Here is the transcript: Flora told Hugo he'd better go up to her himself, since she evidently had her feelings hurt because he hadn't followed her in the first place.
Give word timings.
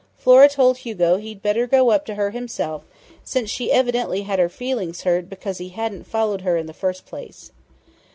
Flora 0.17 0.49
told 0.49 0.77
Hugo 0.79 1.17
he'd 1.17 1.43
better 1.43 1.67
go 1.67 1.91
up 1.91 2.07
to 2.07 2.15
her 2.15 2.31
himself, 2.31 2.81
since 3.23 3.51
she 3.51 3.71
evidently 3.71 4.23
had 4.23 4.39
her 4.39 4.49
feelings 4.49 5.03
hurt 5.03 5.29
because 5.29 5.59
he 5.59 5.69
hadn't 5.69 6.07
followed 6.07 6.41
her 6.41 6.57
in 6.57 6.65
the 6.65 6.73
first 6.73 7.05
place. 7.05 7.51